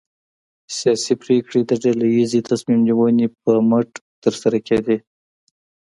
[0.77, 3.89] سیاسي پرېکړې د ډله ییزې تصمیم نیونې پر مټ
[4.23, 4.97] ترسره کېدې.